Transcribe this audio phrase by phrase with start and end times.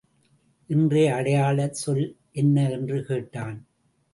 [0.69, 2.17] இன்றைய அடையாளச் சொல்
[2.31, 2.69] என்ன?
[2.71, 3.57] என்று கேட்டான்.